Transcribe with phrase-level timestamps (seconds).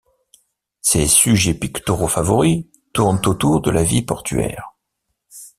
[0.81, 4.71] Ses sujets picturaux favoris tournent autour de la vie portuaire.